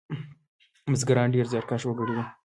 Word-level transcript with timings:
بزگران 0.91 1.27
ډېر 1.35 1.45
زیارکښ 1.51 1.81
وگړي 1.85 2.13
دي. 2.17 2.23